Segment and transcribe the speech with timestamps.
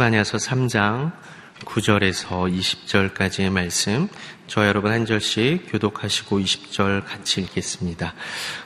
[0.00, 1.12] 스바냐서 3장
[1.66, 4.08] 9절에서 20절까지의 말씀,
[4.46, 8.14] 저 여러분 한 절씩 교독하시고 20절 같이 읽겠습니다.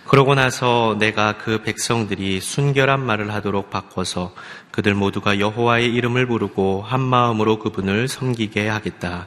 [0.07, 4.33] 그러고 나서 내가 그 백성들이 순결한 말을 하도록 바꿔서
[4.70, 9.27] 그들 모두가 여호와의 이름을 부르고 한 마음으로 그분을 섬기게 하겠다.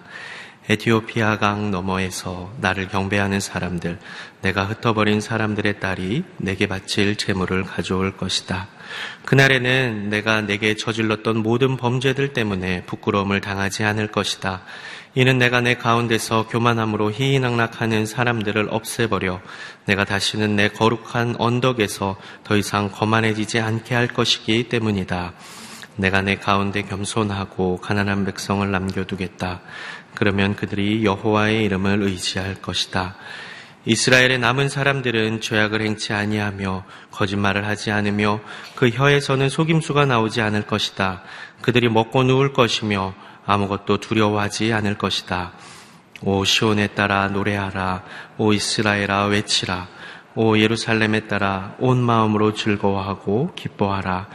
[0.69, 3.99] 에티오피아 강 너머에서 나를 경배하는 사람들,
[4.41, 8.69] 내가 흩어버린 사람들의 딸이 내게 바칠 재물을 가져올 것이다.
[9.25, 14.63] 그날에는 내가 내게 저질렀던 모든 범죄들 때문에 부끄러움을 당하지 않을 것이다.
[15.15, 19.41] 이는 내가 내 가운데서 교만함으로 희희낙낙하는 사람들을 없애버려
[19.85, 25.33] 내가 다시는 내 거룩한 언덕에서 더 이상 거만해지지 않게 할 것이기 때문이다.
[25.95, 29.61] 내가 내 가운데 겸손하고 가난한 백성을 남겨두겠다.
[30.13, 33.15] 그러면 그들이 여호와의 이름을 의지할 것이다.
[33.89, 38.41] 이스라엘의 남은 사람들은 죄악을 행치 아니하며 거짓말을 하지 않으며
[38.75, 41.23] 그 혀에서는 속임수가 나오지 않을 것이다.
[41.61, 43.13] 그들이 먹고 누울 것이며
[43.45, 45.53] 아무것도 두려워하지 않을 것이다.
[46.21, 48.03] 오 시온에 따라 노래하라.
[48.37, 49.87] 오 이스라엘아 외치라.
[50.35, 54.27] 오 예루살렘에 따라 온 마음으로 즐거워하고 기뻐하라.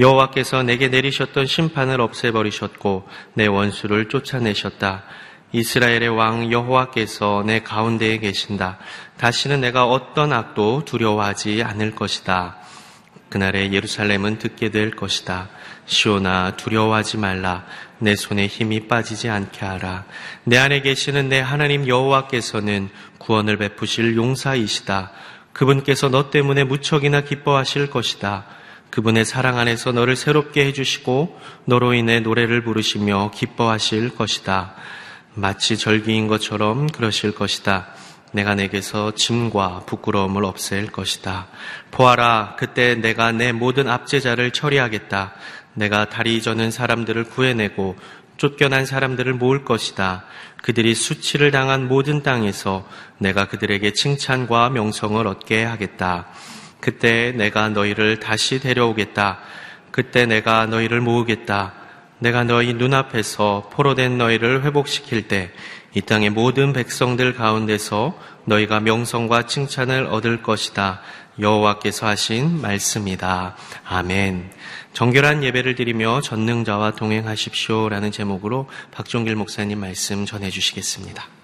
[0.00, 5.04] 여호와께서 내게 내리셨던 심판을 없애버리셨고 내 원수를 쫓아내셨다.
[5.52, 8.78] 이스라엘의 왕 여호와께서 내 가운데에 계신다.
[9.16, 12.56] 다시는 내가 어떤 악도 두려워하지 않을 것이다.
[13.28, 15.48] 그날에 예루살렘은 듣게 될 것이다.
[15.86, 17.64] 시오나 두려워하지 말라.
[17.98, 20.04] 내 손에 힘이 빠지지 않게 하라.
[20.44, 25.12] 내 안에 계시는 내 하나님 여호와께서는 구원을 베푸실 용사이시다.
[25.52, 28.44] 그분께서 너 때문에 무척이나 기뻐하실 것이다.
[28.90, 34.74] 그분의 사랑 안에서 너를 새롭게 해주시고 너로 인해 노래를 부르시며 기뻐하실 것이다.
[35.38, 37.88] 마치 절기인 것처럼 그러실 것이다.
[38.32, 41.48] 내가 내게서 짐과 부끄러움을 없앨 것이다.
[41.90, 45.34] 보아라, 그때 내가 내 모든 압제자를 처리하겠다.
[45.74, 47.96] 내가 다리 저는 사람들을 구해내고
[48.38, 50.24] 쫓겨난 사람들을 모을 것이다.
[50.62, 52.88] 그들이 수치를 당한 모든 땅에서
[53.18, 56.28] 내가 그들에게 칭찬과 명성을 얻게 하겠다.
[56.80, 59.40] 그때 내가 너희를 다시 데려오겠다.
[59.90, 61.85] 그때 내가 너희를 모으겠다.
[62.18, 65.52] 내가 너희 눈앞에서 포로된 너희를 회복시킬 때
[65.96, 71.00] 이 땅의 모든 백성들 가운데서 너희가 명성과 칭찬을 얻을 것이다.
[71.40, 73.56] 여호와께서 하신 말씀이다.
[73.82, 74.50] 아멘.
[74.92, 81.35] 정결한 예배를 드리며 전능자와 동행하십시오라는 제목으로 박종길 목사님 말씀 전해 주시겠습니다.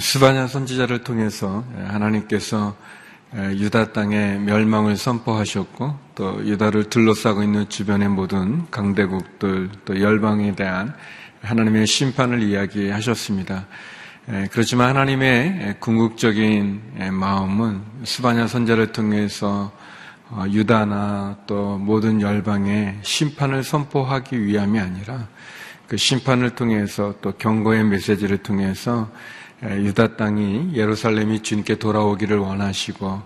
[0.00, 2.76] 스바냐 선지자를 통해서 하나님께서
[3.34, 10.94] 유다 땅의 멸망을 선포하셨고 또 유다를 둘러싸고 있는 주변의 모든 강대국들 또 열방에 대한
[11.42, 13.66] 하나님의 심판을 이야기하셨습니다.
[14.50, 19.72] 그렇지만 하나님의 궁극적인 마음은 스바냐 선자를 통해서
[20.30, 25.28] 어, 유다나 또 모든 열방에 심판을 선포하기 위함이 아니라
[25.86, 29.10] 그 심판을 통해서 또 경고의 메시지를 통해서
[29.62, 33.22] 유다 땅이 예루살렘이 주님께 돌아오기를 원하시고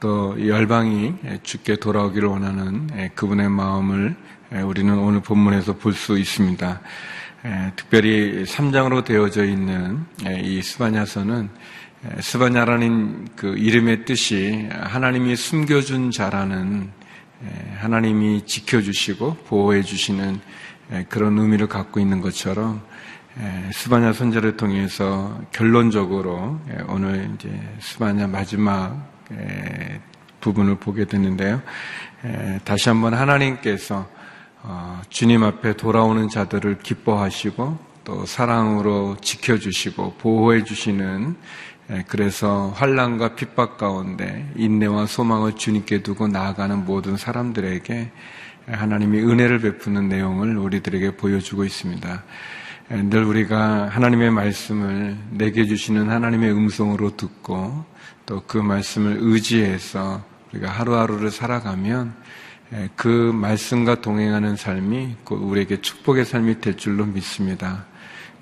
[0.00, 4.16] 또 열방이 주께 돌아오기를 원하는 그분의 마음을
[4.64, 6.80] 우리는 오늘 본문에서 볼 수 있습니다.
[7.76, 10.04] 특별히 3장으로 되어져 있는
[10.42, 11.48] 이 스바냐서는
[12.20, 16.90] 스바냐라는 그 이름의 뜻이 하나님이 숨겨준 자라는
[17.78, 20.40] 하나님이 지켜주시고 보호해 주시는
[21.08, 22.82] 그런 의미를 갖고 있는 것처럼
[23.72, 26.58] 스바냐 선제를 통해서 결론적으로
[26.88, 28.96] 오늘 이제 스바냐 마지막
[30.40, 31.62] 부분을 보게 되는데요.
[32.64, 34.06] 다시 한번 하나님께서
[34.62, 41.36] 어, 주님 앞에 돌아오는 자들을 기뻐하시고 또 사랑으로 지켜주시고 보호해 주시는
[42.06, 48.10] 그래서 환란과 핍박 가운데 인내와 소망을 주님께 두고 나아가는 모든 사람들에게
[48.66, 52.24] 하나님이 은혜를 베푸는 내용을 우리들에게 보여주고 있습니다.
[52.90, 57.84] 늘 우리가 하나님의 말씀을 내게 주시는 하나님의 음성으로 듣고
[58.26, 60.22] 또 그 말씀을 의지해서
[60.52, 62.14] 우리가 하루하루를 살아가면
[62.94, 67.86] 그 말씀과 동행하는 삶이 우리에게 축복의 삶이 될 줄로 믿습니다.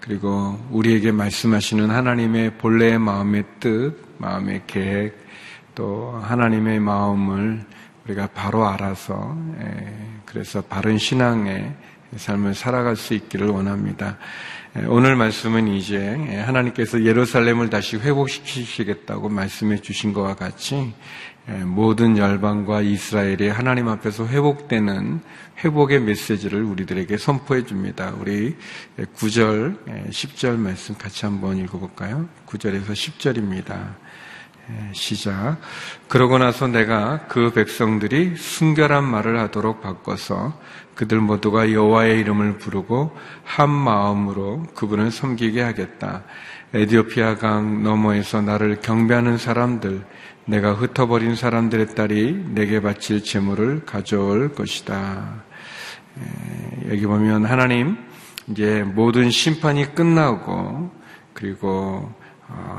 [0.01, 5.27] 그리고 우리에게 말씀하시는 하나님의 본래의 마음의 뜻, 마음의 계획,
[5.75, 7.65] 또 하나님의 마음을
[8.09, 9.37] 우리가 바로 알아서
[10.25, 11.75] 그래서 바른 신앙의
[12.17, 14.17] 삶을 살아갈 수 있기를 원합니다.
[14.87, 20.95] 오늘 말씀은 이제 하나님께서 예루살렘을 다시 회복시키시겠다고 말씀해 주신 것과 같이
[21.65, 25.21] 모든 열방과 이스라엘이 하나님 앞에서 회복되는
[25.65, 28.15] 회복의 메시지를 우리들에게 선포해 줍니다.
[28.19, 28.57] 우리
[29.17, 32.29] 9절, 10절 말씀 같이 한번 읽어볼까요?
[32.47, 33.97] 9절에서 10절입니다.
[34.93, 35.59] 시작.
[36.09, 40.59] 그러고 나서 내가 그 백성들이 순결한 말을 하도록 바꿔서
[40.95, 46.25] 그들 모두가 여호와의 이름을 부르고 한 마음으로 그분을 섬기게 하겠다.
[46.75, 50.05] 에디오피아 강 너머에서 나를 경배하는 사람들,
[50.45, 55.45] 내가 흩어버린 사람들의 딸이 내게 바칠 재물을 가져올 것이다.
[56.91, 57.97] 여기 보면 하나님
[58.49, 60.91] 이제 모든 심판이 끝나고
[61.33, 62.17] 그리고 어,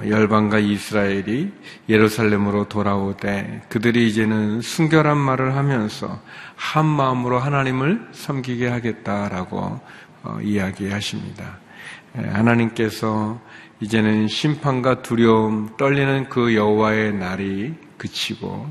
[0.07, 1.51] 열방과 이스라엘이
[1.88, 6.19] 예루살렘으로 돌아오되 그들이 이제는 순결한 말을 하면서
[6.56, 9.80] 한 마음으로 하나님을 섬기게 하겠다라고
[10.24, 11.60] 어, 이야기하십니다.
[12.13, 13.39] 하나님께서
[13.80, 18.68] 이제는 심판과 두려움, 떨리는 그 여호와의 날이 그치고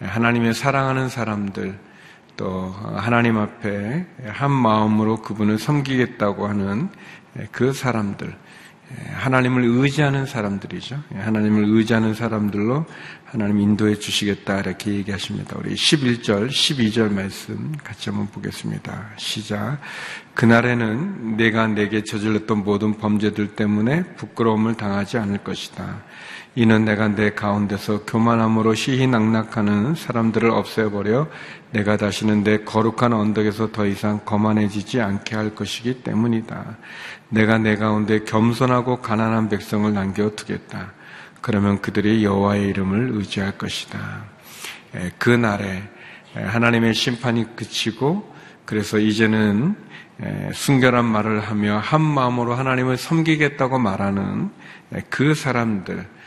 [0.00, 1.78] 하나님의 사랑하는 사람들
[2.36, 6.88] 또 하나님 앞에 한 마음으로 그분을 섬기겠다고 하는
[7.50, 8.34] 그 사람들 예,
[9.12, 11.02] 하나님을 의지하는 사람들이죠.
[11.14, 12.86] 예, 하나님을 의지하는 사람들로
[13.24, 15.56] 하나님 인도해 주시겠다 이렇게 얘기하십니다.
[15.58, 19.10] 우리 11절, 12절 말씀 같이 한번 보겠습니다.
[19.16, 19.78] 시작.
[20.34, 26.02] 그날에는 내가 내게 저질렀던 모든 범죄들 때문에 부끄러움을 당하지 않을 것이다.
[26.58, 31.28] 이는 내가 내 가운데서 교만함으로 시희낙낙하는 사람들을 없애버려
[31.70, 36.76] 내가 다시는 내 거룩한 언덕에서 더 이상 거만해지지 않게 할 것이기 때문이다.
[37.28, 40.94] 내가 내 가운데 겸손하고 가난한 백성을 남겨 두겠다.
[41.42, 44.24] 그러면 그들이 여호와의 이름을 의지할 것이다.
[45.16, 45.84] 그 날에
[46.34, 48.34] 하나님의 심판이 그치고
[48.64, 49.76] 그래서 이제는
[50.52, 54.50] 순결한 말을 하며 한 마음으로 하나님을 섬기겠다고 말하는
[55.08, 56.17] 그 사람들,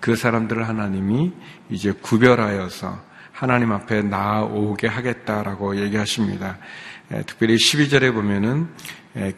[0.00, 1.32] 그 사람들을 하나님이
[1.70, 2.98] 이제 구별하여서
[3.32, 6.58] 하나님 앞에 나아오게 하겠다라고 얘기하십니다.
[7.26, 8.68] 특별히 12절에 보면은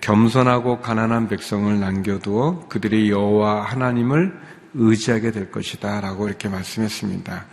[0.00, 4.38] 겸손하고 가난한 백성을 남겨두어 그들이 여호와 하나님을
[4.74, 7.46] 의지하게 될 것이다라고 이렇게 말씀했습니다.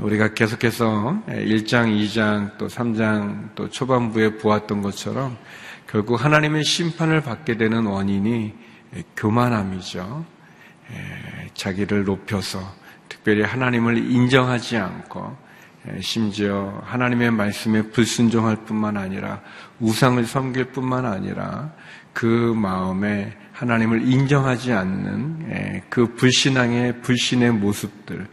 [0.00, 5.38] 우리가 계속해서 1장, 2장, 또 3장, 또 초반부에 보았던 것처럼
[5.86, 8.52] 결국 하나님의 심판을 받게 되는 원인이
[9.16, 10.24] 교만함이죠.
[11.54, 12.60] 자기를 높여서
[13.08, 15.36] 특별히 하나님을 인정하지 않고
[16.00, 19.40] 심지어 하나님의 말씀에 불순종할 뿐만 아니라
[19.80, 21.72] 우상을 섬길 뿐만 아니라
[22.12, 28.26] 그 마음에 하나님을 인정하지 않는 그 불신앙의 불신의 모습들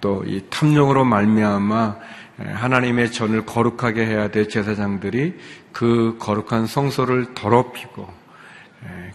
[0.00, 1.96] 또 이 탐욕으로 말미암아
[2.36, 5.38] 하나님의 전을 거룩하게 해야 될 제사장들이
[5.72, 8.08] 그 거룩한 성소를 더럽히고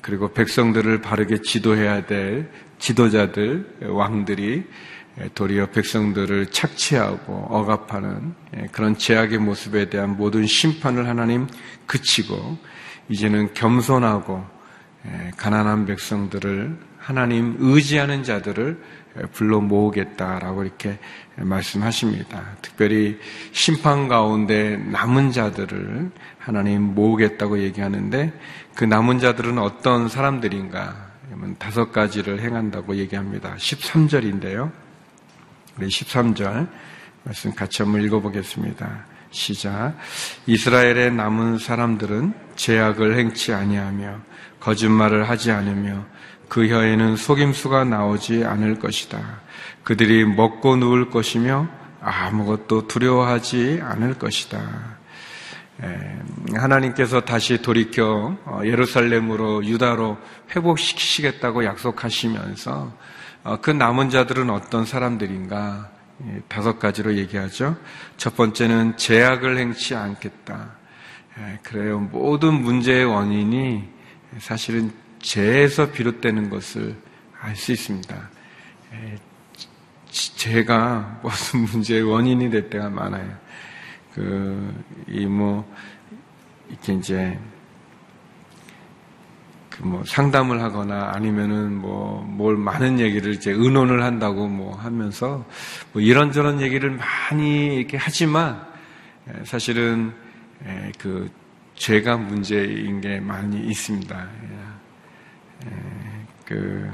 [0.02, 2.50] 그리고 백성들을 바르게 지도해야 될
[2.80, 4.66] 지도자들 왕들이
[5.34, 8.36] 도리어 백성들을 착취하고 억압하는
[8.72, 11.48] 그런 제약의 모습에 대한 모든 심판을 하나님
[11.88, 12.58] 그치고
[13.10, 14.46] 이제는 겸손하고
[15.38, 18.82] 가난한 백성들을 하나님 의지하는 자들을
[19.32, 21.00] 불러 모으겠다라고 이렇게
[21.38, 22.58] 말씀하십니다.
[22.62, 23.18] 특별히
[23.54, 28.34] 심판 가운데 남은 자들을 하나님 모으겠다고 얘기하는데
[28.76, 31.08] 그 남은 자들은 어떤 사람들인가?
[31.58, 33.56] 다섯 가지를 행한다고 얘기합니다.
[33.56, 34.72] 13절인데요.
[35.78, 36.70] 우리 13절
[37.24, 39.06] 말씀 같이 한번 읽어보겠습니다.
[39.32, 39.96] 시작.
[40.46, 44.20] 이스라엘의 남은 사람들은 제약을 행치 아니하며
[44.60, 46.06] 거짓말을 하지 않으며
[46.48, 49.42] 그 혀에는 속임수가 나오지 않을 것이다.
[49.84, 51.68] 그들이 먹고 누울 것이며
[52.02, 54.97] 아무것도 두려워하지 않을 것이다.
[56.56, 60.18] 하나님께서 다시 돌이켜 어, 예루살렘으로 유다로
[60.56, 62.94] 회복시키시겠다고 약속하시면서
[63.44, 65.92] 어, 그 남은 자들은 어떤 사람들인가?
[66.26, 67.78] 예, 다섯 가지로 얘기하죠.
[68.18, 70.72] 첫 번째는 제약을 행치 않겠다.
[71.40, 72.00] 예, 그래요.
[72.00, 73.84] 모든 문제의 원인이
[74.40, 76.96] 사실은 죄에서 비롯되는 것을
[77.40, 78.30] 알 수 있습니다.
[78.94, 79.16] 예,
[80.10, 83.38] 죄가 무슨 문제의 원인이 될 때가 많아요.
[84.18, 85.64] 그, 이 뭐,
[86.70, 87.40] 이렇게 이제,
[89.70, 95.46] 그 뭐 상담을 하거나 아니면은 뭐 뭘 많은 얘기를 이제 의논을 한다고 뭐 하면서
[95.92, 98.64] 뭐 이런저런 얘기를 많이 이렇게 하지만
[99.44, 100.14] 사실은
[101.00, 101.30] 그
[101.76, 104.28] 죄가 문제인 게 많이 있습니다.
[106.46, 106.90] 그,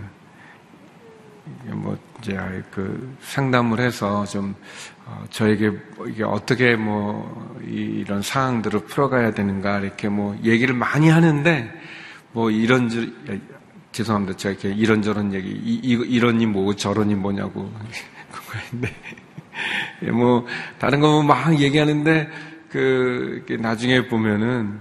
[1.65, 2.37] 뭐, 이제,
[2.71, 4.55] 그, 상담을 해서 좀,
[5.05, 5.71] 어, 저에게
[6.07, 11.71] 이게 어떻게 뭐, 이런 상황들을 풀어가야 되는가, 이렇게 뭐, 얘기를 많이 하는데,
[12.33, 13.13] 뭐 이런 줄
[13.91, 14.35] 죄송합니다.
[14.37, 17.71] 제가 이렇게 이런저런 얘기 이, 이 이런이 뭐고 저런이 뭐냐고
[18.31, 18.93] 그거인데
[20.03, 20.45] 예, 뭐
[20.79, 22.29] 다른 거막 뭐 얘기하는데
[22.69, 24.79] 그 나중에 보면은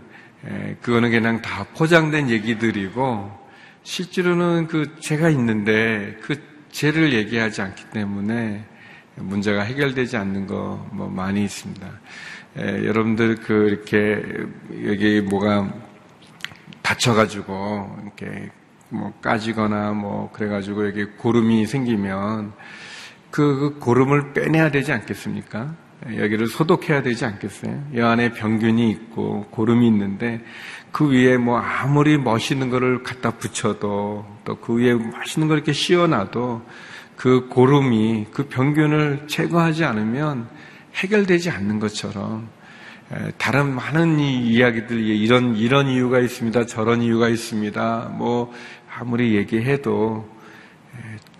[0.48, 3.30] 예, 그거는 그냥 다 포장된 얘기들이고
[3.82, 8.64] 실제로는 그 죄가 있는데 그 죄를 얘기하지 않기 때문에
[9.16, 11.86] 문제가 해결되지 않는 거 뭐 많이 있습니다.
[12.58, 14.22] 에, 여러분들 그 이렇게
[14.86, 15.72] 여기 뭐가
[16.82, 18.50] 다쳐가지고 이렇게
[18.90, 22.52] 뭐 까지거나 뭐 그래가지고 여기 고름이 생기면
[23.30, 25.74] 그, 그 고름을 빼내야 되지 않겠습니까?
[26.16, 27.84] 여기를 소독해야 되지 않겠어요?
[27.94, 30.40] 이 안에 병균이 있고 고름이 있는데
[30.92, 36.62] 그 위에 뭐 아무리 멋있는 거를 갖다 붙여도 또 그 위에 맛있는 걸 이렇게 씌워놔도
[37.16, 40.48] 그 고름이 그 병균을 제거하지 않으면
[40.94, 42.48] 해결되지 않는 것처럼
[43.38, 46.66] 다른 많은 이야기들 이런 이런 이유가 있습니다.
[46.66, 48.14] 저런 이유가 있습니다.
[48.16, 48.52] 뭐
[48.98, 50.28] 아무리 얘기해도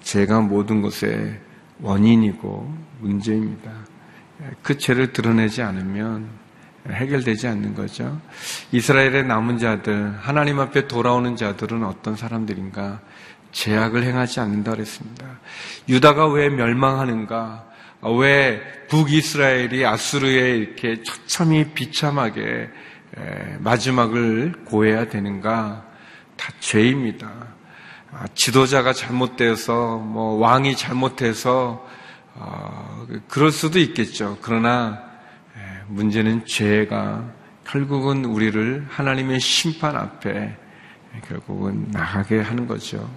[0.00, 1.38] 제가 모든 것의
[1.80, 3.71] 원인이고 문제입니다.
[4.62, 6.41] 그 죄를 드러내지 않으면
[6.88, 8.20] 해결되지 않는 거죠.
[8.72, 13.00] 이스라엘의 남은 자들, 하나님 앞에 돌아오는 자들은 어떤 사람들인가?
[13.52, 15.26] 제약을 행하지 않는다 그랬습니다.
[15.88, 17.66] 유다가 왜 멸망하는가?
[18.18, 22.70] 왜 북이스라엘이 아수르에 이렇게 처참히 비참하게
[23.60, 25.84] 마지막을 고해야 되는가?
[26.36, 27.30] 다 죄입니다.
[28.10, 31.86] 아, 지도자가 잘못돼서 뭐 왕이 잘못해서
[32.34, 34.38] 어, 그럴 수도 있겠죠.
[34.42, 35.12] 그러나
[35.92, 37.32] 문제는 죄가
[37.64, 40.56] 결국은 우리를 하나님의 심판 앞에
[41.28, 43.08] 결국은 나가게 하는 거죠.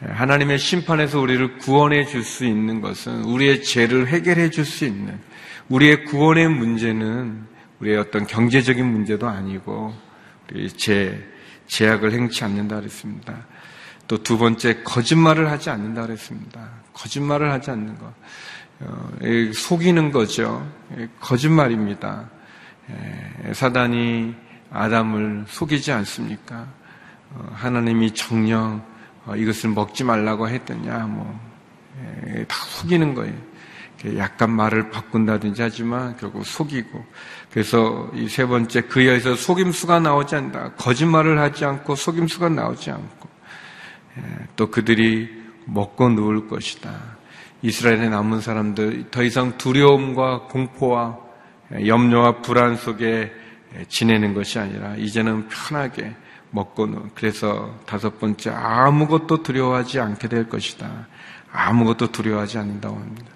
[0.00, 5.18] 하나님의 심판에서 우리를 구원해 줄 수 있는 것은 우리의 죄를 해결해 줄 수 있는
[5.68, 7.46] 우리의 구원의 문제는
[7.80, 9.94] 우리의 어떤 경제적인 문제도 아니고
[10.50, 11.18] 우리 죄,
[11.66, 13.46] 제약을 행치 않는다 그랬습니다.
[14.06, 16.70] 또 두 번째 거짓말을 하지 않는다 그랬습니다.
[16.92, 18.12] 거짓말을 하지 않는 것.
[18.80, 19.10] 어,
[19.54, 20.66] 속이는 거죠.
[21.20, 22.30] 거짓말입니다.
[23.52, 24.34] 사단이
[24.70, 26.66] 아담을 속이지 않습니까?
[27.32, 28.82] 어, 하나님이 정령
[29.26, 31.40] 어, 이것을 먹지 말라고 했더냐, 뭐,
[32.46, 33.34] 다 속이는 거예요.
[34.18, 37.04] 약간 말을 바꾼다든지 하지만 결국 속이고.
[37.50, 40.74] 그래서 이 세 번째, 그여에서 속임수가 나오지 않는다.
[40.74, 43.28] 거짓말을 하지 않고 속임수가 나오지 않고.
[44.54, 45.28] 또 그들이
[45.64, 47.15] 먹고 누울 것이다.
[47.62, 51.18] 이스라엘에 남은 사람들 더 이상 두려움과 공포와
[51.86, 53.32] 염려와 불안 속에
[53.88, 56.14] 지내는 것이 아니라 이제는 편하게
[56.50, 61.06] 먹고는 그래서 다섯 번째 아무것도 두려워하지 않게 될 것이다.
[61.52, 63.30] 아무것도 두려워하지 않는다고 합니다.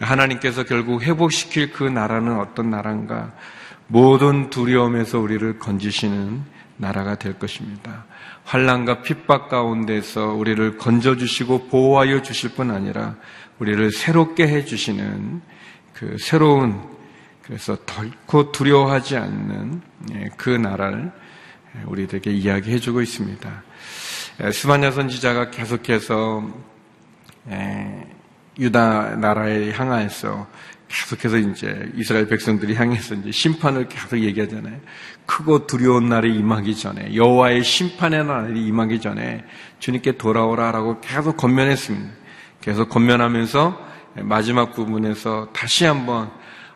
[0.00, 3.32] 하나님께서 결국 회복시킬 그 나라는 어떤 나라인가?
[3.86, 6.42] 모든 두려움에서 우리를 건지시는
[6.76, 8.04] 나라가 될 것입니다.
[8.44, 13.16] 환란과 핍박 가운데서 우리를 건져 주시고 보호하여 주실 뿐 아니라
[13.60, 15.42] 우리를 새롭게 해 주시는
[15.92, 16.80] 그 새로운
[17.42, 19.82] 그래서 덜고 두려워하지 않는
[20.14, 21.12] 예, 그 나라를
[21.86, 23.62] 우리들에게 이야기해 주고 있습니다.
[24.52, 26.48] 스바냐 선지자가 계속해서
[28.58, 30.46] 유다 나라에 향하여서
[30.88, 34.80] 계속해서 이제 이스라엘 백성들이 향해서 이제 심판을 계속 얘기하잖아요.
[35.26, 39.44] 크고 두려운 날이 임하기 전에 여호와의 심판의 날이 임하기 전에
[39.78, 42.19] 주님께 돌아오라라고 계속 건면했습니다.
[42.60, 43.90] 계속 건면하면서
[44.22, 46.30] 마지막 부분에서 다시 한번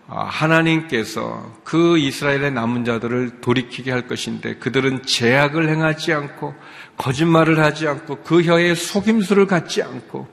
[0.06, 6.54] 아, 하나님께서 그 이스라엘의 남은 자들을 돌이키게 할 것인데 그들은 제약을 행하지 않고
[6.98, 10.28] 거짓말을 하지 않고 그 혀에 속임수를 갖지 않고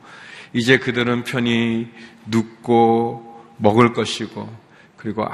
[0.54, 1.90] 이제 그들은 편히
[2.26, 4.50] 눕고 먹을 것이고
[4.98, 5.26] 그리고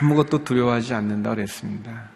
[0.00, 2.10] 아무것도 두려워하지 않는다 그랬습니다.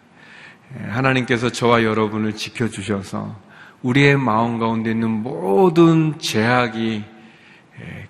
[0.77, 3.35] 예, 하나님께서 저와 여러분을 지켜주셔서
[3.81, 7.18] 우리의 마음 가운데 있는 모든 제약이 예,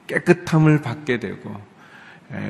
[0.07, 1.55] 깨끗함을 받게 되고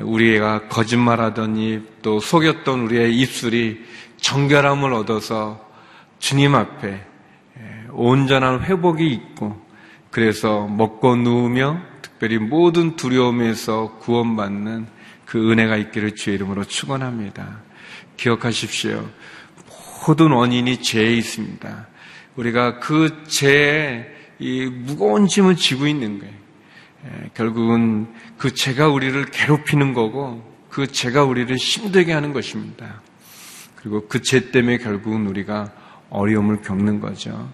[0.02, 3.84] 우리가 거짓말하더니 또 속였던 우리의 입술이
[4.18, 5.68] 정결함을 얻어서
[6.18, 7.00] 주님 앞에
[7.92, 9.60] 온전한 회복이 있고
[10.10, 14.86] 그래서 먹고 누우며 특별히 모든 두려움에서 구원받는
[15.24, 17.60] 그 은혜가 있기를 주의 이름으로 축원합니다.
[18.16, 19.08] 기억하십시오.
[20.06, 21.86] 모든 원인이 죄에 있습니다.
[22.36, 24.06] 우리가 그 죄에
[24.38, 26.39] 이 무거운 짐을 지고 있는 거예요.
[27.34, 33.00] 결국은 그 죄가 우리를 괴롭히는 거고 그 죄가 우리를 힘들게 하는 것입니다.
[33.76, 35.72] 그리고 그 죄 때문에 결국은 우리가
[36.10, 37.50] 어려움을 겪는 거죠.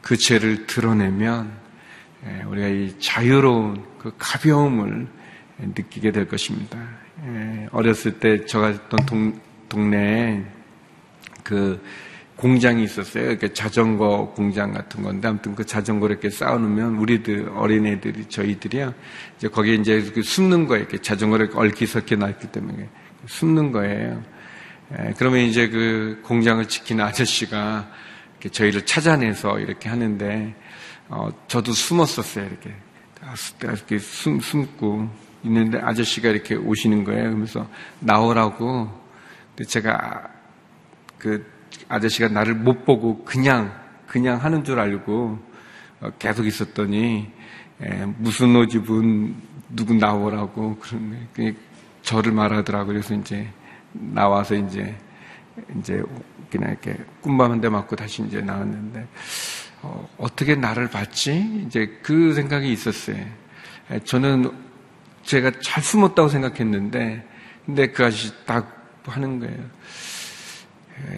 [0.00, 1.52] 그 죄를 드러내면
[2.46, 5.06] 우리가 이 자유로운 그 가벼움을
[5.58, 6.78] 느끼게 될 것입니다.
[7.72, 10.44] 어렸을 때 저가 있던 동, 동네에
[11.42, 11.82] 그
[12.36, 13.30] 공장이 있었어요.
[13.30, 18.92] 이렇게 자전거 공장 같은 건데 아무튼 그 자전거를 이렇게 쌓아놓으면 우리들 어린애들이 저희들이요
[19.36, 20.82] 이제 거기에 이제 숨는 거예요.
[20.82, 22.88] 이렇게 자전거를 얽히설키 놨기 때문에
[23.26, 24.22] 숨는 거예요.
[24.92, 27.90] 예, 그러면 이제 그 공장을 지키는 아저씨가
[28.34, 30.54] 이렇게 저희를 찾아내서 이렇게 하는데
[31.08, 32.46] 어, 저도 숨었었어요.
[32.46, 32.74] 이렇게
[33.62, 35.08] 이렇게 숨, 숨고
[35.42, 37.24] 있는데 아저씨가 이렇게 오시는 거예요.
[37.24, 37.66] 그러면서
[38.00, 38.90] 나오라고.
[39.56, 40.28] 근데 제가
[41.18, 41.55] 그
[41.88, 43.72] 아저씨가 나를 못 보고 그냥
[44.06, 45.38] 그냥 하는 줄 알고
[46.00, 47.30] 어, 계속 있었더니
[47.82, 49.34] 에, 무슨 옷 입은
[49.70, 51.26] 누구 나오라고 그런
[52.02, 52.94] 저를 말하더라고요.
[52.94, 53.48] 그래서 이제
[53.92, 54.94] 나와서 이제
[55.78, 56.02] 이제
[56.50, 59.06] 그냥 이렇게 꿈밤 한 대 맞고 다시 이제 나왔는데
[59.82, 61.64] 어, 어떻게 나를 봤지?
[61.66, 63.16] 이제 그 생각이 있었어요.
[63.90, 64.50] 에, 저는
[65.24, 67.26] 제가 잘 숨었다고 생각했는데
[67.66, 68.72] 근데 그 아저씨 딱
[69.04, 69.58] 하는 거예요.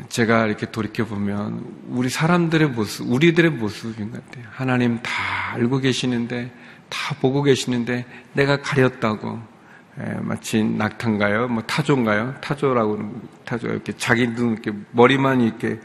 [0.08, 4.44] 제가 이렇게 돌이켜 보면 우리 사람들의 모습, 우리들의 모습인 것 같아요.
[4.50, 5.12] 하나님 다
[5.54, 6.50] 알고 계시는데
[6.88, 9.40] 다 보고 계시는데 내가 가렸다고
[10.20, 11.48] 마치 낙타인가요?
[11.48, 12.36] 뭐 타조인가요?
[12.40, 15.80] 타조라고 타조 이렇게 자기 눈 이렇게 머리만 이렇게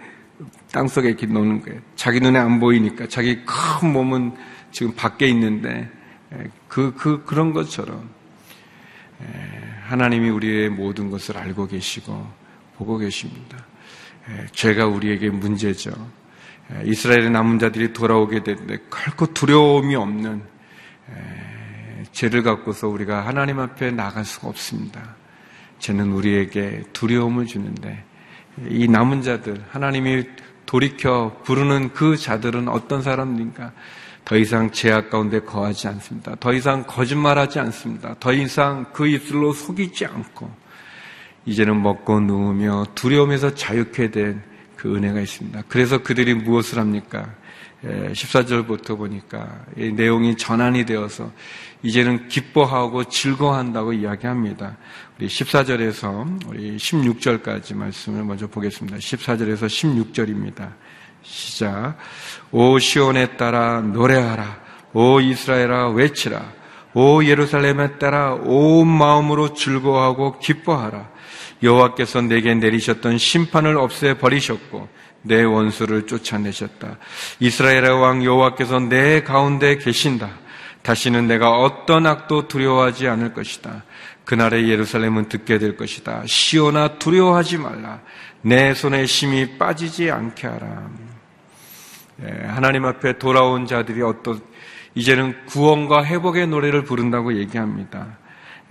[0.72, 1.80] 땅 속에 이렇게 노는 거예요.
[1.96, 4.36] 자기 눈에 안 보이니까 자기 큰 몸은
[4.72, 5.90] 지금 밖에 있는데
[6.68, 8.10] 그, 그, 그런 것처럼
[9.84, 12.28] 하나님이 우리의 모든 것을 알고 계시고
[12.78, 13.66] 보고 계십니다.
[14.52, 15.92] 죄가 우리에게 문제죠.
[16.86, 20.42] 이스라엘의 남은 자들이 돌아오게 되는데 결코 두려움이 없는
[22.12, 25.16] 죄를 갖고서 우리가 하나님 앞에 나갈 수가 없습니다.
[25.80, 28.04] 죄는 우리에게 두려움을 주는데
[28.70, 30.26] 이 남은 자들 하나님이
[30.66, 33.74] 돌이켜 부르는 그 자들은 어떤 사람들인가?
[34.26, 36.36] 더 이상 죄악 가운데 거하지 않습니다.
[36.40, 38.16] 더 이상 거짓말하지 않습니다.
[38.20, 40.63] 더 이상 그 입술로 속이지 않고
[41.46, 45.64] 이제는 먹고 누우며 두려움에서 자유케 된 그 은혜가 있습니다.
[45.70, 47.34] 그래서 그들이 무엇을 합니까?
[47.84, 51.32] 14절부터 보니까 내용이 전환이 되어서
[51.84, 54.76] 이제는 기뻐하고 즐거워한다고 이야기합니다.
[55.18, 58.98] 우리 14절에서 우리 16절까지 말씀을 먼저 보겠습니다.
[58.98, 60.74] 14절에서 16절입니다.
[61.22, 61.96] 시작.
[62.52, 64.62] 오 시온에 따라 노래하라.
[64.92, 66.44] 오 이스라엘아 외치라.
[66.94, 71.13] 오 예루살렘에 따라 온 마음으로 즐거워하고 기뻐하라.
[71.64, 74.88] 여호와께서 내게 내리셨던 심판을 없애 버리셨고
[75.24, 76.98] 내 원수를 쫓아내셨다.
[77.40, 80.30] 이스라엘의 왕 여호와께서 내 가운데 계신다.
[80.84, 83.84] 다시는 내가 어떤 악도 두려워하지 않을 것이다.
[84.26, 86.24] 그날의 예루살렘은 듣게 될 것이다.
[86.26, 88.02] 시오나 두려워하지 말라.
[88.42, 90.90] 내 손에 힘이 빠지지 않게 하라.
[92.24, 94.42] 예, 하나님 앞에 돌아온 자들이 어떤
[94.96, 98.18] 이제는 구원과 회복의 노래를 부른다고 얘기합니다.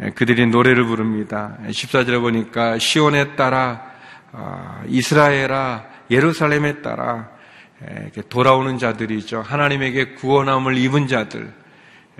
[0.03, 1.57] 예, 그들이 노래를 부릅니다.
[1.69, 3.83] 14절에 보니까 시온에 따라
[4.33, 7.29] 아, 이스라엘아 예루살렘에 따라
[7.83, 9.43] 예, 돌아오는 자들이죠.
[9.43, 11.53] 하나님에게 구원함을 입은 자들,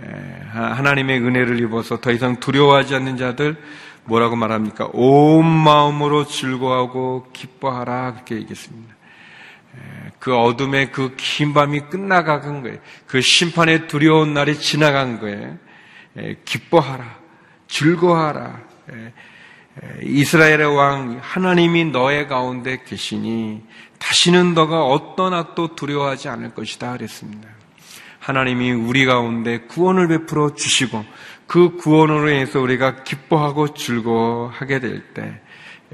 [0.03, 3.57] 예, 하나님의 은혜를 입어서 더 이상 두려워하지 않는 자들
[4.05, 4.89] 뭐라고 말합니까?
[4.93, 8.95] 온 마음으로 즐거워하고 기뻐하라 그렇게 얘기했습니다.
[10.19, 12.79] 그 어둠의 그 긴 밤이 끝나간 거예요.
[13.07, 15.57] 그 심판의 두려운 날이 지나간 거예요.
[16.45, 17.22] 기뻐하라.
[17.73, 18.61] 즐거워하라.
[20.03, 23.63] 이스라엘의 왕 하나님이 너의 가운데 계시니
[23.99, 27.49] 다시는 너가 어떤 악도 두려워하지 않을 것이다 그랬습니다.
[28.19, 31.05] 하나님이 우리 가운데 구원을 베풀어 주시고
[31.47, 35.41] 그 구원으로 인해서 우리가 기뻐하고 즐거워하게 될 때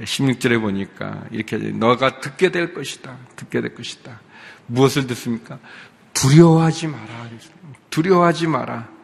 [0.00, 3.16] 16절에 보니까 이렇게 너가 듣게 될 것이다.
[3.36, 4.20] 듣게 될 것이다.
[4.66, 5.58] 무엇을 듣습니까?
[6.12, 7.28] 두려워하지 마라.
[7.90, 8.97] 두려워하지 마라.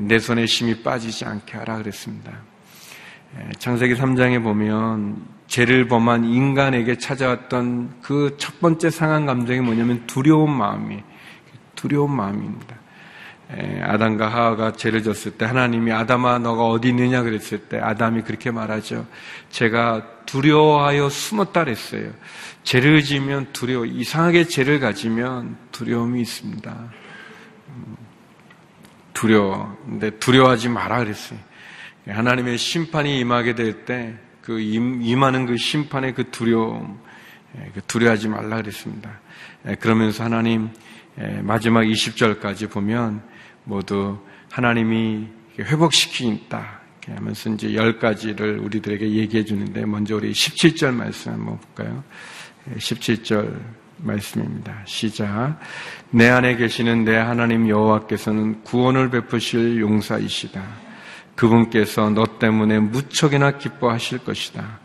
[0.00, 2.32] 내 손에 힘이 빠지지 않게 하라 그랬습니다.
[3.58, 11.02] 창세기 3장에 보면 죄를 범한 인간에게 찾아왔던 그 첫 번째 상한 감정이 뭐냐면 두려운 마음이
[11.74, 12.76] 두려운 마음입니다.
[13.82, 19.06] 아담과 하와가 죄를 졌을 때 하나님이 아담아 너가 어디 있느냐 그랬을 때 아담이 그렇게 말하죠.
[19.50, 22.12] 제가 두려워하여 숨었다 그랬어요.
[22.62, 26.92] 죄를 지면 두려워 이상하게 죄를 가지면 두려움이 있습니다.
[29.22, 29.76] 두려워.
[29.84, 31.38] 근데 두려워하지 마라 그랬어요.
[32.06, 36.98] 하나님의 심판이 임하게 될 때 그 임하는 그 심판의 그 두려움,
[37.56, 39.20] 예, 그 두려워하지 말라 그랬습니다.
[39.66, 40.68] 예, 그러면서 하나님
[41.18, 43.22] 예, 마지막 20절까지 보면
[43.64, 44.18] 모두
[44.50, 52.02] 하나님이 회복시키겠다 하면서 이제 10가지를 우리들에게 얘기해 주는데 먼저 우리 17절 말씀 한번 볼까요?
[52.76, 53.60] 17절
[54.02, 54.82] 말씀입니다.
[54.84, 55.58] 시작.
[56.10, 60.62] 내 안에 계시는 내 하나님 여호와께서는 구원을 베푸실 용사이시다.
[61.34, 64.80] 그분께서 너 때문에 무척이나 기뻐하실 것이다.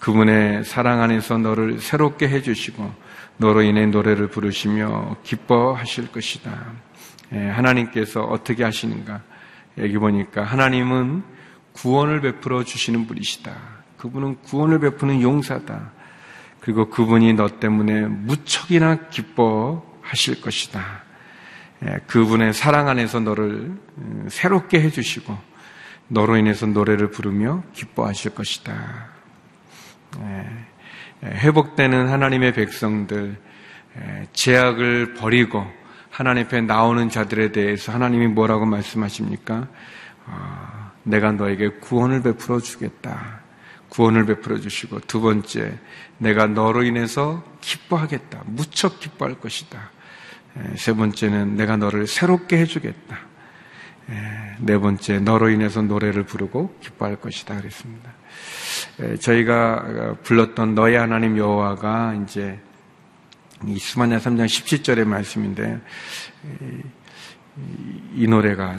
[0.00, 2.92] 그분의 사랑 안에서 너를 새롭게 해주시고
[3.36, 6.50] 너로 인해 노래를 부르시며 기뻐하실 것이다.
[7.32, 9.22] 예, 하나님께서 어떻게 하시는가?
[9.78, 11.22] 여기 보니까 하나님은
[11.72, 13.52] 구원을 베풀어 주시는 분이시다.
[13.96, 15.92] 그분은 구원을 베푸는 용사다.
[16.62, 21.02] 그리고 그분이 너 때문에 무척이나 기뻐하실 것이다.
[21.84, 25.36] 예, 그분의 사랑 안에서 너를 음, 새롭게 해주시고
[26.06, 29.08] 너로 인해서 노래를 부르며 기뻐하실 것이다.
[30.20, 30.46] 예,
[31.24, 33.36] 예, 회복되는 하나님의 백성들
[34.32, 35.66] 제약을 버리고
[36.10, 39.66] 하나님 앞에 나오는 자들에 대해서 하나님이 뭐라고 말씀하십니까?
[40.26, 43.41] 아, 내가 너에게 구원을 베풀어 주겠다.
[43.92, 45.78] 구원을 베풀어 주시고 두 번째
[46.16, 48.44] 내가 너로 인해서 기뻐하겠다.
[48.46, 49.90] 무척 기뻐할 것이다.
[50.76, 53.18] 세 번째는 내가 너를 새롭게 해주겠다.
[54.60, 58.10] 네 번째 너로 인해서 노래를 부르고 기뻐할 것이다 그랬습니다.
[59.20, 62.58] 저희가 불렀던 너의 하나님 여호와가 이제
[63.66, 65.78] 이 스마냐 3장 17절의 말씀인데
[68.14, 68.78] 이 노래가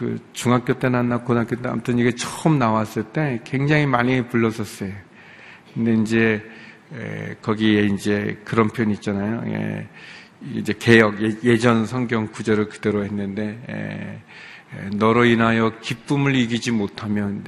[0.00, 4.90] 그 중학교 때나 나 고등학교 때 아무튼 이게 처음 나왔을 때 굉장히 많이 불렀었어요.
[5.74, 6.42] 근데 이제
[6.94, 9.42] 에, 거기에 이제 그런 표현 있잖아요.
[9.52, 9.88] 예,
[10.54, 17.44] 이제 개혁 예, 전 성경 구절을 그대로 했는데 에, 에, 너로 인하여 기쁨을 이기지 못하면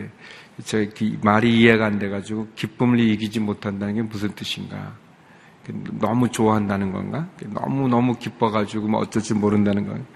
[0.63, 0.85] 저
[1.23, 4.95] 말이 이해가 안 돼가지고 기쁨을 이기지 못한다는 게 무슨 뜻인가?
[6.01, 7.29] 너무 좋아한다는 건가?
[7.47, 10.07] 너무 너무 기뻐가지고 뭐 어쩔 줄 모른다는 건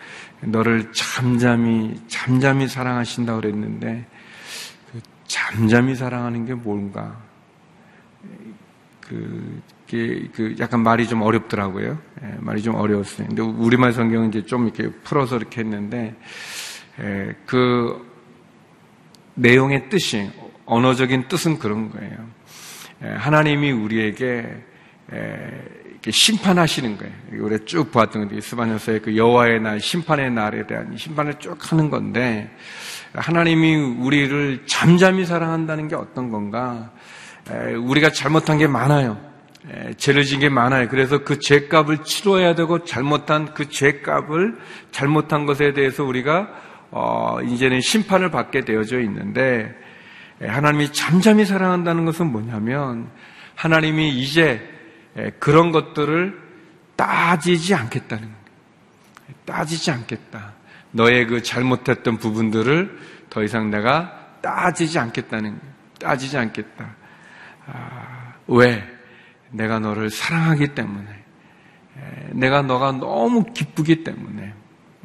[0.40, 4.06] 너를 잠잠히 잠잠히 사랑하신다 그랬는데
[4.92, 7.24] 그 잠잠히 사랑하는 게 뭔가?
[9.08, 11.98] 그, 그 약간 말이 좀 어렵더라고요.
[12.22, 13.28] 예, 말이 좀 어려웠어요.
[13.28, 16.14] 근데 우리말 성경은 이제 좀 이렇게 풀어서 이렇게 했는데
[17.00, 18.04] 예, 그
[19.34, 20.30] 내용의 뜻이
[20.64, 22.16] 언어적인 뜻은 그런 거예요.
[23.04, 24.64] 예, 하나님이 우리에게
[26.10, 27.12] 심판하시는 거예요.
[27.40, 32.50] 우리 쭉 보았던 건데 스바녀서의 그 여호와의 날 심판의 날에 대한 심판을 쭉 하는 건데
[33.12, 36.92] 하나님이 우리를 잠잠히 사랑한다는 게 어떤 건가?
[37.84, 39.18] 우리가 잘못한 게 많아요.
[39.96, 40.88] 죄를 진게 많아요.
[40.88, 44.56] 그래서 그 죄값을 치러야 되고 잘못한 그 죄값을
[44.92, 46.48] 잘못한 것에 대해서 우리가
[46.90, 49.74] 어, 이제는 심판을 받게 되어져 있는데
[50.40, 53.10] 하나님이 잠잠히 사랑한다는 것은 뭐냐면
[53.54, 54.75] 하나님이 이제 예,
[55.38, 56.38] 그런 것들을
[56.96, 58.36] 따지지 않겠다는 거예요.
[59.44, 60.52] 따지지 않겠다.
[60.92, 62.98] 너의 그 잘못했던 부분들을
[63.30, 65.74] 더 이상 내가 따지지 않겠다는 거예요.
[65.98, 66.94] 따지지 않겠다.
[67.66, 68.86] 아, 왜?
[69.50, 71.08] 내가 너를 사랑하기 때문에.
[71.98, 74.54] 예, 내가 너가 너무 기쁘기 때문에.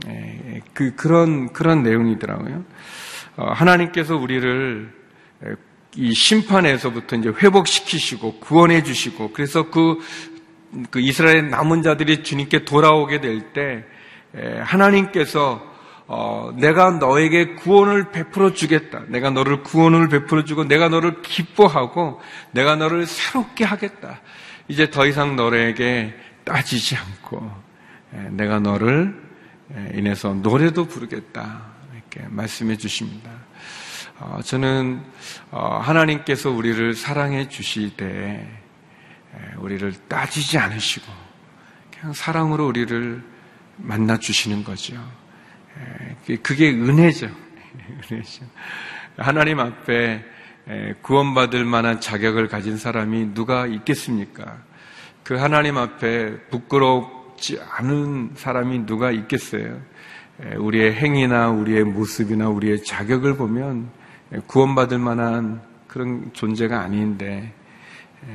[0.07, 2.63] 예, 그, 그런, 그런 내용이더라고요.
[3.37, 5.00] 어, 하나님께서 우리를
[5.95, 9.99] 이 심판에서부터 이제 회복시키시고 구원해 주시고 그래서 그,
[10.89, 13.83] 그 이스라엘 남은 자들이 주님께 돌아오게 될 때
[14.61, 15.69] 하나님께서
[16.07, 19.03] 어, 내가 너에게 구원을 베풀어 주겠다.
[19.07, 22.19] 내가 너를 구원을 베풀어 주고 내가 너를 기뻐하고
[22.51, 24.19] 내가 너를 새롭게 하겠다.
[24.67, 27.49] 이제 더 이상 너에게 따지지 않고
[28.31, 29.21] 내가 너를
[29.93, 31.61] 인해서 노래도 부르겠다.
[31.93, 33.31] 이렇게 말씀해 주십니다.
[34.21, 35.01] 어, 저는
[35.49, 38.59] 어, 하나님께서 우리를 사랑해 주시되
[39.57, 41.05] 우리를 따지지 않으시고
[41.91, 43.23] 그냥 사랑으로 우리를
[43.77, 44.93] 만나 주시는 거죠.
[46.43, 47.29] 그게 은혜죠.
[48.11, 48.45] 은혜죠.
[49.17, 50.23] 하나님 앞에
[51.01, 54.61] 구원받을 만한 자격을 가진 사람이 누가 있겠습니까?
[55.23, 59.81] 그 하나님 앞에 부끄럽지 않은 사람이 누가 있겠어요?
[60.57, 64.00] 우리의 행위나 우리의 모습이나 우리의 자격을 보면
[64.47, 67.53] 구원받을 만한 그런 존재가 아닌데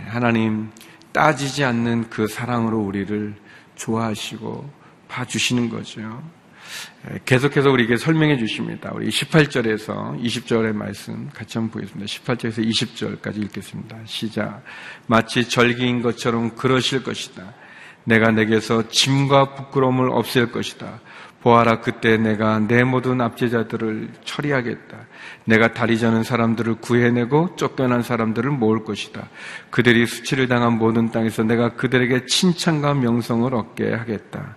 [0.06, 0.70] 하나님
[1.12, 3.34] 따지지 않는 그 사랑으로 우리를
[3.76, 4.70] 좋아하시고
[5.08, 6.22] 봐주시는 거죠.
[7.24, 8.90] 계속해서 우리에게 설명해 주십니다.
[8.92, 12.06] 우리 18절에서 20절의 말씀 같이 한번 보겠습니다.
[12.06, 13.98] 18절에서 20절까지 읽겠습니다.
[14.04, 14.62] 시작.
[15.06, 17.54] 마치 절기인 것처럼 그러실 것이다.
[18.06, 21.00] 내가 내게서 짐과 부끄러움을 없앨 것이다.
[21.42, 24.96] 보아라 그때 내가 내 모든 압제자들을 처리하겠다.
[25.44, 29.28] 내가 다리 저는 사람들을 구해내고 쫓겨난 사람들을 모을 것이다.
[29.70, 34.56] 그들이 수치를 당한 모든 땅에서 내가 그들에게 칭찬과 명성을 얻게 하겠다.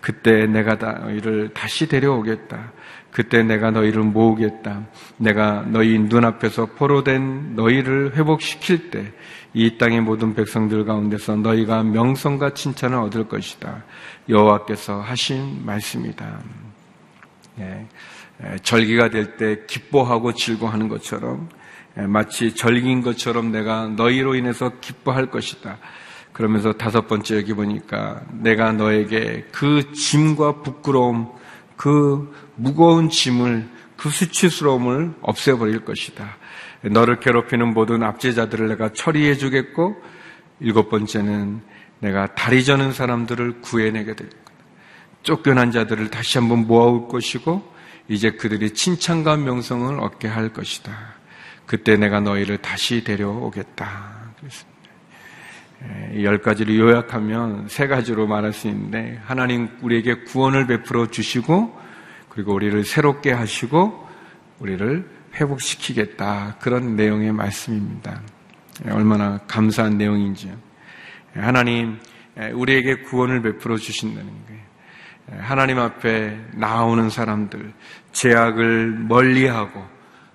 [0.00, 2.72] 그때 내가 너희를 다시 데려오겠다.
[3.10, 4.86] 그때 내가 너희를 모으겠다.
[5.16, 9.12] 내가 너희 눈앞에서 포로된 너희를 회복시킬 때
[9.54, 13.84] 이 땅의 모든 백성들 가운데서 너희가 명성과 칭찬을 얻을 것이다.
[14.28, 16.40] 여호와께서 하신 말씀이다.
[17.60, 17.86] 예,
[18.62, 21.48] 절기가 될 때 기뻐하고 즐거워하는 것처럼
[21.94, 25.78] 마치 절기인 것처럼 내가 너희로 인해서 기뻐할 것이다.
[26.32, 31.32] 그러면서 다섯 번째 여기 보니까 내가 너에게 그 짐과 부끄러움,
[31.76, 36.36] 그 무거운 짐을, 그 수치스러움을 없애버릴 것이다.
[36.82, 40.00] 너를 괴롭히는 모든 압제자들을 내가 처리해 주겠고,
[40.60, 41.60] 일곱 번째는
[42.00, 44.52] 내가 다리 저는 사람들을 구해내게 될 거다.
[45.22, 47.76] 쫓겨난 자들을 다시 한번 모아올 것이고,
[48.08, 50.92] 이제 그들이 칭찬과 명성을 얻게 할 것이다.
[51.66, 54.32] 그때 내가 너희를 다시 데려오겠다.
[54.38, 54.78] 그랬습니다.
[55.84, 61.78] 예, 열 가지를 요약하면 세 가지로 말할 수 있는데, 하나님 우리에게 구원을 베풀어 주시고,
[62.30, 64.08] 그리고 우리를 새롭게 하시고,
[64.60, 66.56] 우리를 회복시키겠다.
[66.60, 68.20] 그런 내용의 말씀입니다.
[68.86, 70.52] 예, 얼마나 감사한 내용인지요.
[71.36, 71.98] 예, 하나님,
[72.54, 74.68] 우리에게 구원을 베풀어 주신다는 거예요.
[75.40, 77.72] 하나님 앞에 나오는 사람들,
[78.12, 79.84] 제약을 멀리하고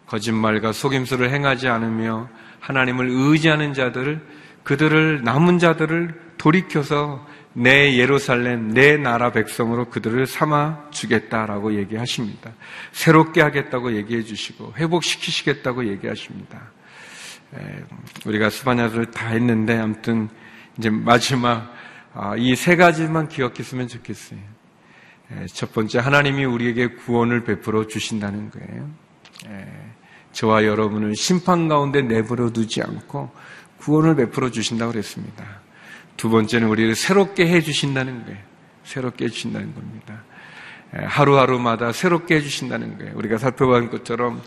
[0.06, 4.22] 거짓말과 속임수를 행하지 않으며 하나님을 의지하는 자들을
[4.64, 12.52] 그들을 남은 자들을 돌이켜서 내 예루살렘, 내 나라 백성으로 그들을 삼아 주겠다라고 얘기하십니다.
[12.92, 16.72] 새롭게 하겠다고 얘기해 주시고 회복시키시겠다고 얘기하십니다.
[18.26, 20.30] 우리가 수반야를 다 했는데 아무튼
[20.78, 21.72] 이제 마지막
[22.16, 24.40] 아, 이세 가지만 기억했으면 좋겠어요.
[25.32, 28.90] 예, 첫 번째, 하나님이 우리에게 구원을 베풀어 주신다는 거예요.
[29.48, 29.68] 예,
[30.32, 33.32] 저와 여러분을 심판 가운데 내버려 두지 않고
[33.80, 35.63] 구원을 베풀어 주신다고 그랬습니다.
[36.18, 38.40] 두 번째는 우리를 새롭게 해 주신다는 거예요.
[38.84, 40.24] 새롭게 해 주신다는 겁니다.
[40.96, 43.14] 예, 하루하루마다 새롭게 해주신다는 거예요.
[43.16, 44.42] 우리가 살펴본 것처럼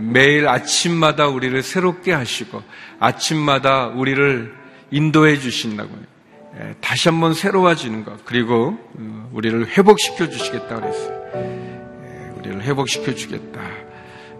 [0.00, 2.62] 매일 아침마다 우리를 새롭게 하시고
[3.00, 4.54] 아침마다 우리를
[4.90, 6.16] 인도해 주신다고요.
[6.60, 11.30] 예, 다시 한번 새로워지는 것 그리고 어, 우리를 회복시켜 주시겠다 그랬어요.
[11.34, 13.60] 예, 우리를 회복시켜 주겠다.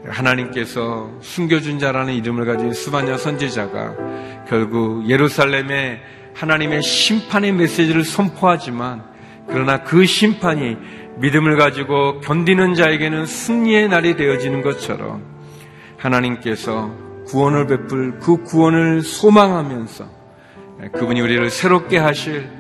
[0.08, 6.00] 하나님께서 숨겨준 자라는 이름을 가진 수바냐 선지자가 결국 예루살렘에
[6.36, 9.02] 하나님의 심판의 메시지를 선포하지만
[9.48, 10.76] 그러나 그 심판이
[11.16, 15.22] 믿음을 가지고 견디는 자에게는 승리의 날이 되어지는 것처럼
[15.96, 16.92] 하나님께서
[17.26, 20.04] 구원을 베풀 그 구원을 소망하면서
[20.92, 22.50] 그분이 우리를 새롭게 하실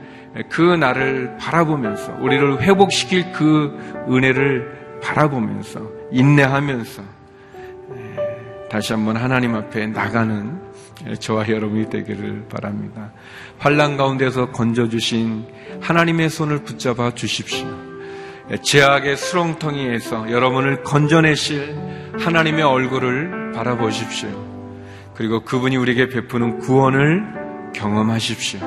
[0.48, 7.15] 그 날을 바라보면서 우리를 회복시킬 그 은혜를 바라보면서 인내하면서
[8.70, 10.60] 다시 한번 하나님 앞에 나가는
[11.20, 13.12] 저와 여러분이 되기를 바랍니다.
[13.58, 15.44] 환란 가운데서 건져 주신
[15.80, 17.66] 하나님의 손을 붙잡아 주십시오.
[18.62, 21.76] 제약의 수렁텅이에서 여러분을 건져내실
[22.18, 24.30] 하나님의 얼굴을 바라보십시오.
[25.14, 28.60] 그리고 그분이 우리에게 베푸는 구원을 경험하십시오.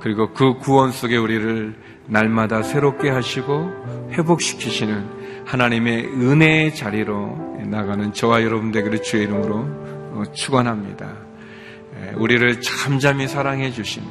[0.00, 1.74] 그리고 그 구원 속에 우리를
[2.06, 3.70] 날마다 새롭게 하시고
[4.12, 11.30] 회복시키시는 하나님의 은혜의 자리로 나가는 저와 여러분 되기를 주의 이름으로 어, 축원합니다.
[12.16, 14.08] 우리를 잠잠히 사랑해 주시는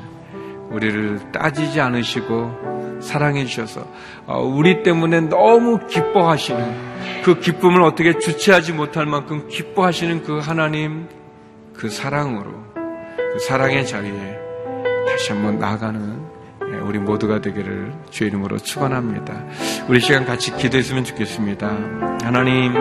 [0.70, 3.86] 우리를 따지지 않으시고 사랑해 주셔서
[4.26, 6.90] 어, 우리 때문에 너무 기뻐하시는
[7.24, 11.08] 그 기쁨을 어떻게 주체하지 못할 만큼 기뻐하시는 그 하나님
[11.74, 14.38] 그 사랑으로 그 사랑의 자리에
[15.08, 16.20] 다시 한번 나아가는
[16.72, 19.46] 예, 우리 모두가 되기를 주의 이름으로 축원합니다.
[19.88, 21.68] 우리 시간 같이 기도했으면 좋겠습니다.
[22.24, 22.74] 하나님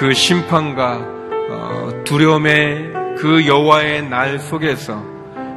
[0.00, 0.96] 그 심판과
[1.50, 5.04] 어, 두려움의 그 여호와의 날 속에서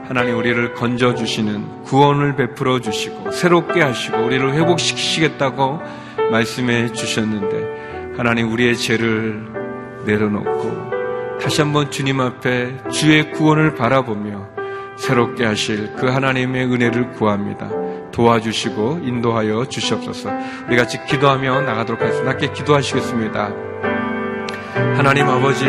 [0.06, 5.80] 하나님 우리를 건져 주시는 구원을 베풀어 주시고 새롭게 하시고 우리를 회복시키시겠다고
[6.30, 9.48] 말씀해 주셨는데 하나님 우리의 죄를
[10.06, 14.50] 내려놓고 다시 한번 주님 앞에 주의 구원을 바라보며
[14.98, 17.70] 새롭게 하실 그 하나님의 은혜를 구합니다.
[18.12, 20.32] 도와주시고 인도하여 주시옵소서.
[20.68, 22.32] 우리 같이 기도하며 나가도록 하겠습니다.
[22.32, 23.73] 함께 기도하시겠습니다.
[24.96, 25.66] 하나님 아버지,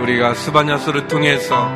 [0.00, 1.70] 우리가 스바냐서를 통해서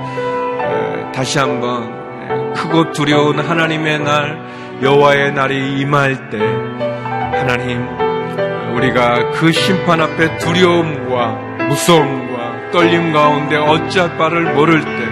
[1.15, 4.39] 다시 한번 크고 두려운 하나님의 날,
[4.83, 6.39] 여호와의 날이 임할 때
[7.39, 7.87] 하나님
[8.77, 12.29] 우리가 그 심판 앞에 두려움과 무서움
[12.71, 15.09] 떨림 가운데 어찌할 바를 모를 때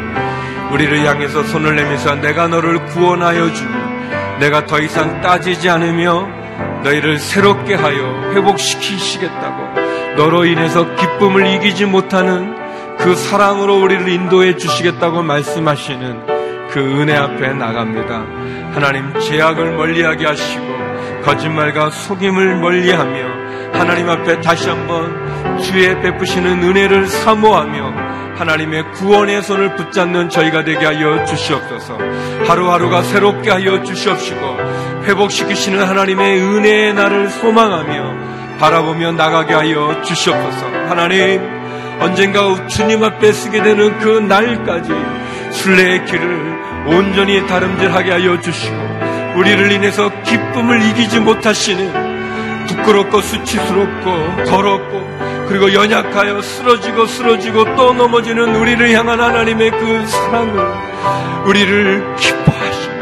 [0.72, 3.70] 우리를 향해서 손을 내면서 내가 너를 구원하여 주며
[4.38, 6.28] 내가 더 이상 따지지 않으며
[6.82, 9.65] 너희를 새롭게 하여 회복시키시겠다고
[10.16, 12.54] 너로 인해서 기쁨을 이기지 못하는
[12.98, 18.24] 그 사랑으로 우리를 인도해 주시겠다고 말씀하시는 그 은혜 앞에 나갑니다.
[18.72, 20.64] 하나님 죄악을 멀리하게 하시고
[21.22, 23.36] 거짓말과 속임을 멀리하며
[23.72, 31.24] 하나님 앞에 다시 한번 주의 베푸시는 은혜를 사모하며 하나님의 구원의 손을 붙잡는 저희가 되게 하여
[31.24, 31.98] 주시옵소서.
[32.46, 34.40] 하루하루가 새롭게 하여 주시옵시고
[35.04, 40.66] 회복시키시는 하나님의 은혜의 날을 소망하며 바라보며 나가게 하여 주시옵소서.
[40.88, 41.40] 하나님
[42.00, 44.92] 언젠가 주님 앞에 쓰게 되는 그 날까지
[45.50, 48.76] 순례의 길을 온전히 다름질하게 하여 주시고
[49.36, 52.06] 우리를 인해서 기쁨을 이기지 못하시는
[52.66, 60.64] 부끄럽고 수치스럽고 더럽고 그리고 연약하여 쓰러지고 쓰러지고 또 넘어지는 우리를 향한 하나님의 그 사랑을
[61.46, 62.96] 우리를 기뻐하시고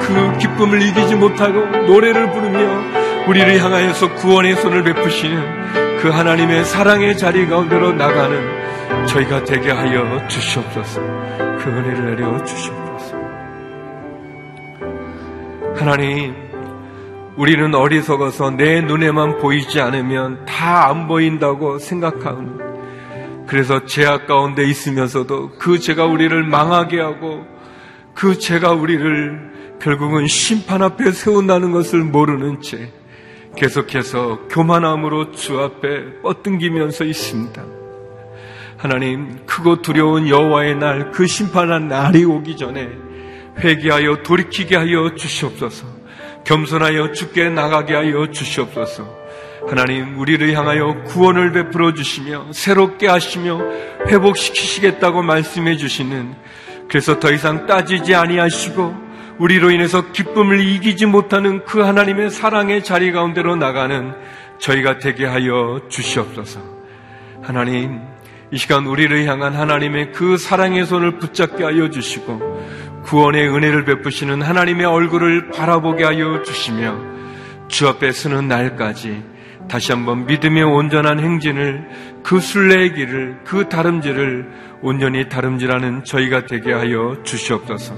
[0.00, 2.97] 그 기쁨을 이기지 못하고 노래를 부르며
[3.28, 11.00] 우리를 향하여서 구원의 손을 베푸시는 그 하나님의 사랑의 자리 가운데로 나가는 저희가 되게 하여 주시옵소서.
[11.58, 13.16] 그 은혜를 내려 주시옵소서.
[15.76, 16.34] 하나님
[17.36, 25.78] 우리는 어리석어서 내 눈에만 보이지 않으면 다 안 보인다고 생각하는 그래서 죄악 가운데 있으면서도 그
[25.78, 27.44] 죄가 우리를 망하게 하고
[28.14, 32.90] 그 죄가 우리를 결국은 심판 앞에 세운다는 것을 모르는 채
[33.58, 37.64] 계속해서 교만함으로 주 앞에 뻗등기면서 있습니다.
[38.76, 42.88] 하나님 크고 두려운 여호와의 날 그 심판한 날이 오기 전에
[43.58, 45.86] 회개하여 돌이키게 하여 주시옵소서.
[46.44, 49.18] 겸손하여 주께 나가게 하여 주시옵소서.
[49.68, 53.60] 하나님, 우리를 향하여 구원을 베풀어 주시며 새롭게 하시며
[54.06, 56.34] 회복시키시겠다고 말씀해 주시는
[56.88, 59.07] 그래서 더 이상 따지지 아니하시고
[59.38, 64.12] 우리로 인해서 기쁨을 이기지 못하는 그 하나님의 사랑의 자리 가운데로 나가는
[64.58, 66.60] 저희가 되게 하여 주시옵소서.
[67.42, 68.00] 하나님,
[68.50, 74.86] 이 시간 우리를 향한 하나님의 그 사랑의 손을 붙잡게 하여 주시고 구원의 은혜를 베푸시는 하나님의
[74.86, 76.98] 얼굴을 바라보게 하여 주시며
[77.68, 79.22] 주 앞에 서는 날까지
[79.68, 81.88] 다시 한번 믿음의 온전한 행진을
[82.22, 84.48] 그 순례의 길을 그 다름질을
[84.82, 87.94] 온전히 다름질하는 저희가 되게 하여 주시옵소서.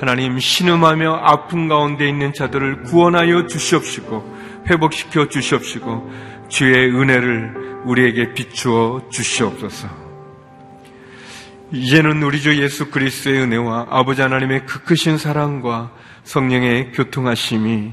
[0.00, 6.10] 하나님 신음하며 아픔 가운데 있는 자들을 구원하여 주시옵시고 회복시켜 주시옵시고
[6.48, 9.88] 주의 은혜를 우리에게 비추어 주시옵소서.
[11.72, 15.92] 이제는 우리 주 예수 그리스도의 은혜와 아버지 하나님의 그 크신 사랑과
[16.24, 17.92] 성령의 교통하심이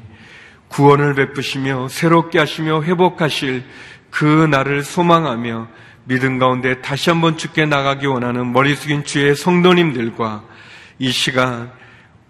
[0.69, 3.65] 구원을 베푸시며 새롭게 하시며 회복하실
[4.11, 5.67] 그 날을 소망하며
[6.05, 10.45] 믿음 가운데 다시 한번 죽게 나가기 원하는 머리 숙인 주의 성도님들과
[10.99, 11.76] 이 시간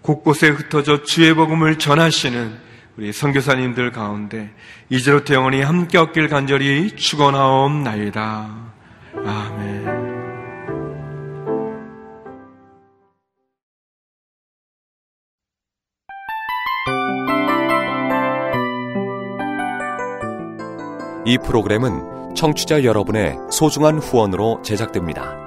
[0.07, 2.57] 곳곳에 흩어져 주의 복음을 전하시는
[2.95, 4.53] 우리 선교사님들 가운데
[4.89, 8.73] 이제로부터 영원히 함께 얻길 간절히 축원하옵나이다.
[9.25, 10.07] 아멘.
[21.25, 25.46] 이 프로그램은 청취자 여러분의 소중한 후원으로 제작됩니다.